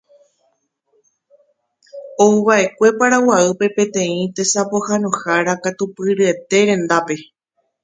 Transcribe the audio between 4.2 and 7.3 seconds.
tesapohãnohára katupyryete rendápe